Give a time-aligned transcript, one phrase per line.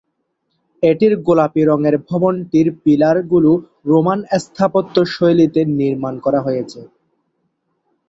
[0.83, 3.51] এটির গোলাপি রঙের ভবনটির পিলার গুলো
[3.85, 6.79] রোমান স্থাপত্য শৈলীতে নির্মাণ করা হয়েছে।